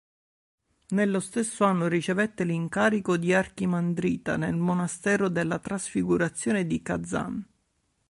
Nello 0.95 1.19
stesso 1.19 1.63
anno 1.63 1.85
ricevette 1.85 2.43
l'incarico 2.43 3.17
di 3.17 3.35
archimandrita 3.35 4.35
del 4.35 4.55
monastero 4.55 5.29
della 5.29 5.59
Trasfigurazione 5.59 6.65
di 6.65 6.81
Kazan'. 6.81 7.45